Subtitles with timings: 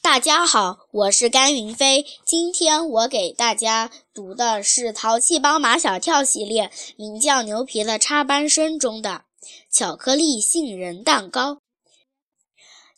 [0.00, 2.04] 大家好，我是甘云飞。
[2.24, 9.24] 今天我给大家读的是《淘气包马小跳》系列名叫《牛皮的插班生》中的
[9.70, 11.58] 巧克力杏仁蛋糕。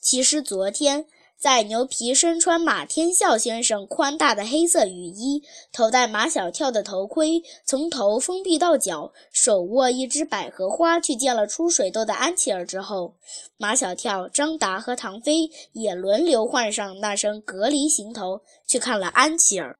[0.01, 1.06] 其实昨天。
[1.37, 5.42] 在牛皮身穿马天笑先生宽大的黑色雨衣，
[5.72, 13.16] 头戴马小跳的头盔，从头封闭到脚，手握一只百合花，去见了出水痘的安琪儿之后，
[13.58, 19.78] 马小跳、张达和唐飞也轮流换上那身隔离行头，去看了安琪儿。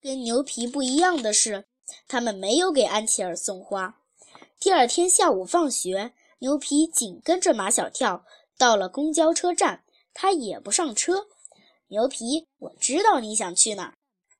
[0.00, 1.66] 跟牛皮不一样的是，
[2.06, 3.96] 他们没有给安琪儿送花。
[4.58, 6.14] 第二天下午放学。
[6.40, 8.24] 牛皮紧跟着马小跳
[8.56, 9.84] 到了公交车站，
[10.14, 11.26] 他也不上车。
[11.88, 13.94] 牛皮，我知道你想去哪儿，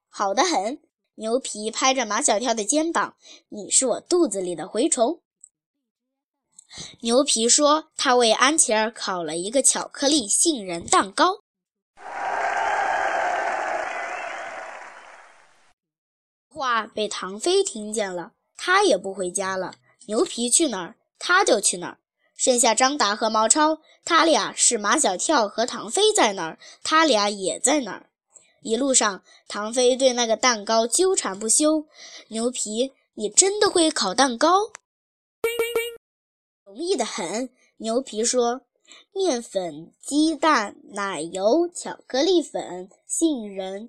[0.09, 0.81] 好的很。
[1.17, 3.17] 牛皮拍着马小跳的肩膀
[3.51, 5.21] ：“你是我肚子里的蛔虫。”
[7.03, 11.41] 牛皮说：“他为安琪儿烤了一个巧克力杏仁蛋糕。”
[16.49, 19.75] 话被唐飞听见了，他也不回家了。
[20.07, 20.95] 牛皮去哪儿？
[21.19, 21.99] 他就去哪儿，
[22.37, 28.11] 剩下张达和毛超，他俩是马小跳和唐飞在哪儿，他俩也在哪儿。
[28.63, 31.87] 一路上，唐飞对那个蛋糕纠缠不休。
[32.29, 34.73] 牛皮，你真的会烤蛋糕？
[36.65, 37.51] 容易的很。
[37.79, 38.63] 牛皮说：
[39.13, 43.89] 面粉、鸡蛋、奶油、巧克力粉、杏仁、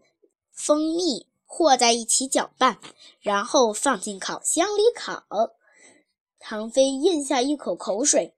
[0.53, 2.79] 蜂蜜和在一起搅拌，
[3.19, 5.23] 然后放进烤箱里烤。
[6.39, 8.33] 唐飞咽下一口口水，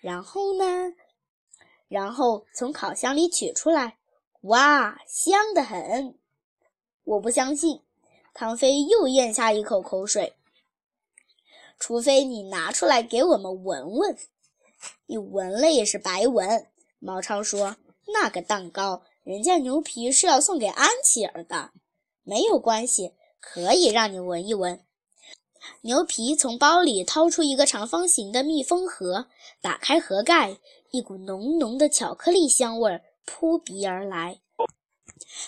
[0.00, 0.92] 然后呢？
[1.88, 3.98] 然后从烤箱里取出来，
[4.42, 6.16] 哇，香得很！
[7.02, 7.82] 我不相信。
[8.32, 10.34] 唐飞又咽下一口口水。
[11.78, 14.16] 除非你拿出来给我们闻闻，
[15.06, 16.68] 你闻了也是白闻。
[16.98, 17.76] 毛超说
[18.12, 21.72] ：“那个蛋糕，人家牛皮是要送给安琪儿的，
[22.22, 24.84] 没有关系，可以让你闻一闻。”
[25.82, 29.26] 牛皮从包里掏出一个长方形的密封盒，
[29.60, 30.58] 打开盒盖，
[30.90, 34.40] 一股浓浓的巧克力香味扑鼻而来。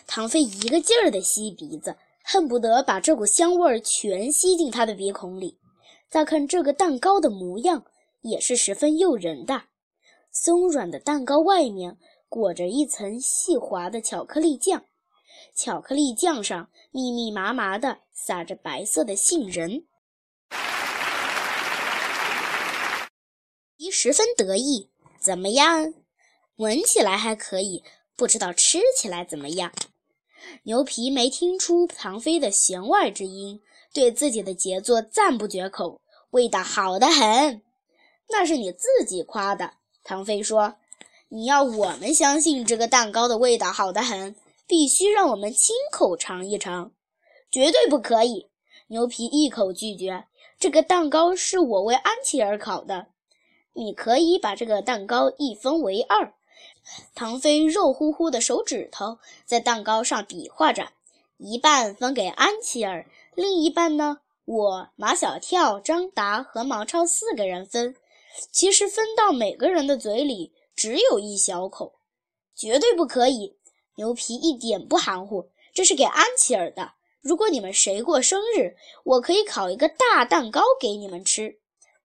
[0.06, 5.59] 唐飞一个劲儿地吸鼻子，恨不得把这股香味全吸进他的鼻孔里。
[6.09, 7.84] 再看这个蛋糕的模样，
[8.21, 9.62] 也是十分诱人的。
[10.31, 11.99] 松软的蛋糕外面
[12.29, 14.84] 裹着一层细滑的巧克力酱，
[15.55, 19.84] 巧克力酱上密密麻麻地撒着白色的杏仁。
[23.94, 24.88] 十分得意，
[25.20, 25.92] 怎么样？
[26.56, 27.84] 闻起来还可以，
[28.16, 29.70] 不知道吃起来怎么样。
[30.62, 33.60] 牛皮没听出唐飞的弦外之音，
[33.92, 36.00] 对自己的杰作赞不绝口，
[36.31, 37.60] 味道好得很。
[38.31, 39.75] 那是你自己夸的。
[40.02, 40.76] 唐飞说
[41.28, 44.34] ：“你要我们相信这个蛋糕的味道好得很，
[44.66, 46.92] 必须让我们亲口尝一尝。”
[47.52, 48.48] 绝对不可以！
[48.86, 50.25] 牛皮一口拒绝。
[50.58, 53.08] 这个蛋糕是我为安琪儿烤的。
[53.75, 56.34] 你可以把这个蛋糕一分为二。
[57.15, 60.88] 唐飞肉乎乎的手指头在蛋糕上比划着，
[61.38, 67.94] 一半分给安琪儿，另一半呢，我、马小跳、张达和毛超四个人分。
[68.50, 71.94] 其实分到每个人的嘴里只有一小口，
[72.55, 73.56] 绝对不可以。
[73.97, 76.94] 牛皮一点不含糊，这是给安琪儿的。
[77.21, 78.75] 如果你们谁过生日，
[79.05, 81.59] 我可以烤一个大蛋糕给你们吃。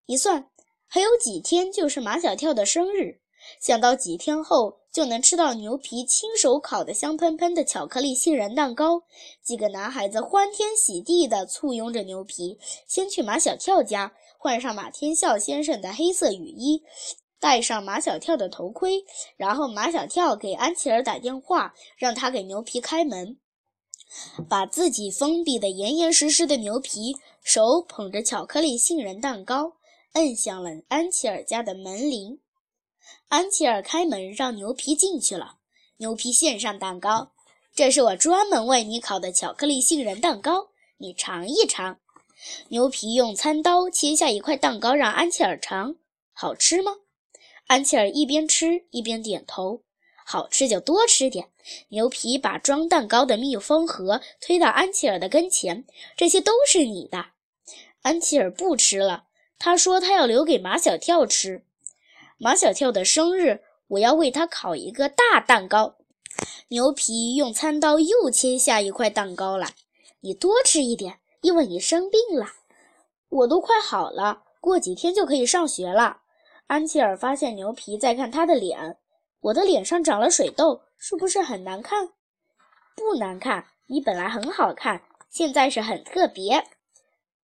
[0.05, 0.49] 一算。
[0.87, 3.19] 还有几天就是马小跳的生日，
[3.59, 9.03] 想到几天后就能吃到牛皮亲手烤的香喷喷的巧克力杏仁蛋糕，
[9.43, 16.81] 几个男孩子欢天喜地地簇拥着牛皮，先去马小跳家换上马天笑先生的黑色雨衣，
[17.37, 19.03] 戴上马小跳的头盔，
[19.35, 23.37] 然后马小跳给安琪儿打电话，让他给牛皮开门，
[24.47, 29.73] 把自己封闭的严严实实的牛皮，手捧着巧克力杏仁蛋糕。
[30.13, 32.39] 摁响了安琪儿家的门铃，
[33.27, 35.57] 安琪儿开门让牛皮进去了。
[35.97, 37.33] 牛皮献上蛋糕，
[37.73, 41.99] 这是我专门为你烤的巧克力杏仁蛋糕，你尝一尝。
[42.69, 45.95] 牛皮用餐刀切下一块蛋糕让安琪儿尝，
[46.33, 46.93] 好吃吗？
[47.65, 49.83] 安琪儿一边吃一边点头，
[50.25, 51.49] 好吃就多吃点。
[51.89, 57.25] 牛皮把装蛋糕的密封盒推到安琪儿的跟前，这些都是你的。
[58.01, 59.26] 安琪儿不吃了。
[59.59, 61.63] 他说：“他要留给马小跳吃，
[62.37, 65.95] 马小跳的生日，我要为他烤一个大蛋糕。”
[66.69, 69.73] 牛皮用餐刀又切下一块蛋糕来，
[70.19, 72.47] 你多吃一点，因为你生病了。
[73.29, 76.21] 我都快好了，过几天就可以上学了。
[76.67, 78.97] 安琪儿发现牛皮在看他的脸。
[79.39, 82.09] 我的脸上长了水痘，是不是很难看？
[82.95, 86.63] 不难看，你本来很好看，现在是很特别。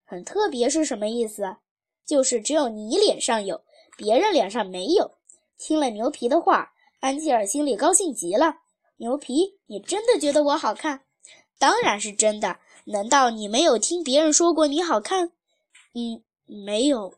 [0.03, 1.55] 很特别是什么意思？
[2.05, 3.63] 就是只有你脸上有，
[3.97, 5.11] 别人脸上没有。
[5.57, 8.57] 听了牛皮的话，安琪儿心里高兴极了。
[8.97, 11.01] 牛皮，你真的觉得我好看？
[11.57, 12.59] 当然是真的。
[12.85, 15.31] 难道你没有听别人说过你好看？
[15.93, 17.13] 嗯，没有。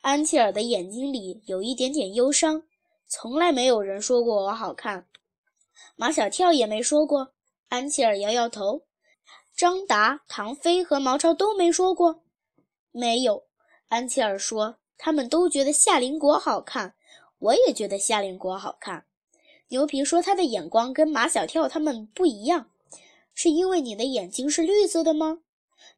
[0.00, 2.62] 安琪儿的眼睛里有一点点忧伤。
[3.08, 5.08] 从来没有人说过我好看，
[5.96, 7.32] 马小跳也没说过。
[7.68, 8.82] 安琪儿摇摇头。
[9.56, 12.22] 张达、唐飞和毛超都没说过。
[12.92, 13.47] 没有。
[13.88, 16.94] 安琪儿说，他们都觉得夏林果好看，
[17.38, 19.04] 我也觉得夏林果好看。
[19.68, 22.70] 牛皮说，他的眼光跟马小跳他们不一样，
[23.34, 25.38] 是因为你的眼睛是绿色的吗？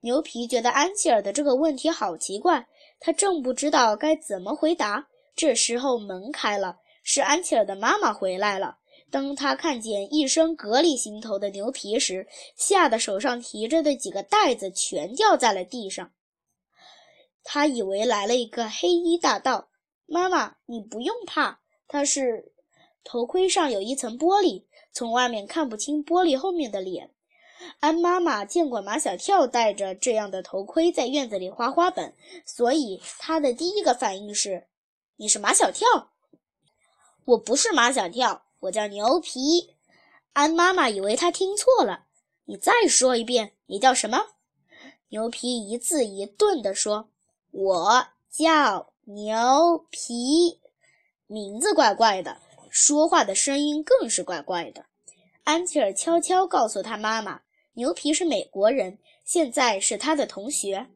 [0.00, 2.68] 牛皮觉得安琪儿的这个问题好奇怪，
[3.00, 5.08] 他正不知道该怎么回答。
[5.34, 6.78] 这时候门开了。
[7.02, 8.76] 是安琪儿的妈妈回来了。
[9.10, 16.12] 当她看见一身格里行头的牛皮时，吓得手上提着的几个袋子全掉在了地上。
[17.42, 19.68] 他以为来了一个黑衣大盗。
[20.06, 22.52] 妈妈，你不用怕，他是
[23.04, 27.14] 头盔上有一层玻璃，从外面看不清玻璃后面的脸。
[27.78, 32.14] 安妈妈见过马小跳戴着这样的头盔在院子里画花本，
[32.46, 34.66] 所以她的第一个反应是
[35.16, 35.86] ：“你是马小跳。”
[37.26, 39.76] 我不是马小跳，我叫牛皮。
[40.32, 42.06] 安妈妈以为他听错了，
[42.46, 44.18] 你再说一遍，你叫什么？
[45.08, 47.09] 牛皮一字一顿地说
[47.50, 50.60] ：“我叫牛皮。”
[51.26, 52.38] 名字怪怪的，
[52.70, 54.86] 说话的声音更是怪怪的。
[55.44, 57.40] 安琪儿悄悄告诉他妈妈
[57.74, 60.88] ：“牛皮是美国人，现在是他的同学。”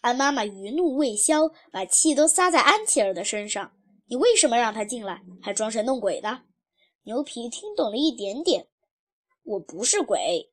[0.00, 3.72] 安妈妈余怒未消，把气都撒在安琪儿的身上。
[4.06, 6.42] 你为什么让他进来，还装神弄鬼的？
[7.02, 8.66] 牛皮听懂了一点点。
[9.42, 10.50] 我不是鬼。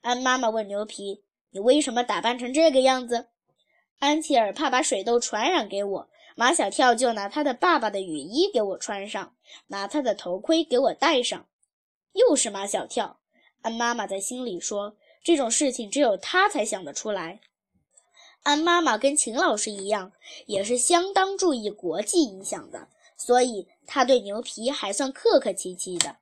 [0.00, 3.28] 安妈妈问牛皮：“你为什么打扮成这个样子？”
[4.00, 9.34] 安琪儿怕把水痘传染给我，马小跳就拿他的爸爸的雨衣给我穿上，
[9.66, 11.46] 拿他的头盔给我戴上。
[12.14, 13.18] 又是马小跳。
[13.60, 17.40] 安妈妈在心里说：“这种事情只有他才想得出来。”
[18.42, 20.12] 安妈妈跟秦老师一样，
[20.46, 22.88] 也是相当注意国际影响的，
[23.18, 26.16] 所以她对牛皮还算客客气气的。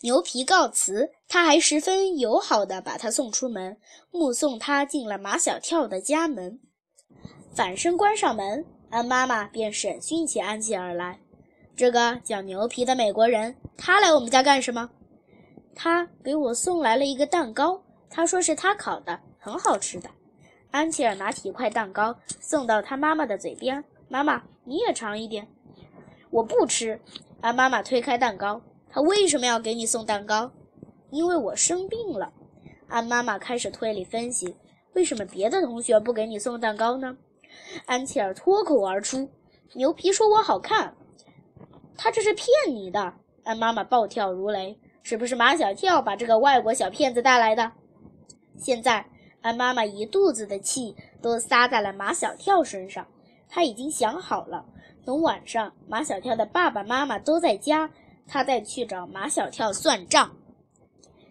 [0.00, 3.76] 牛皮告辞，他还十分友好地把他送出门，
[4.10, 6.60] 目送他进了马小跳的家门。
[7.52, 11.20] 反身关上门，安妈妈便审讯起安琪儿来。
[11.76, 14.90] 这个叫牛皮的美国人，他来我们家干什么？
[15.74, 20.10] 他给我送来了一个蛋糕，他说是他烤的，很好吃的。
[20.70, 25.46] 安琪儿拿起一块蛋糕送到他妈妈的嘴边，妈妈你也尝一点。
[26.30, 27.00] 我不吃。
[27.40, 30.50] 安妈妈推开蛋糕，他为什么要给你送蛋糕？
[31.10, 32.32] 因为我生病了。
[32.88, 34.56] 安妈妈开始推理分析，
[34.94, 37.16] 为什么别的同学不给你送蛋糕呢？
[37.86, 39.28] 安琪儿脱口而出
[39.74, 40.94] ：“牛皮说我好看，
[41.96, 43.14] 他这是骗你的。”
[43.44, 47.72] 安妈妈暴跳如雷：“是不是马小跳把这个外国小骗子带来的？”
[48.56, 49.06] 现在。
[49.40, 53.06] 安妈妈一肚子的气都撒在了马小跳身上，
[53.48, 54.66] 她已经想好了，
[55.04, 57.88] 等晚上马小跳的爸爸妈妈都在家，
[58.28, 60.36] 他再去找马小跳算账。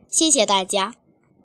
[0.09, 0.95] 谢谢大家。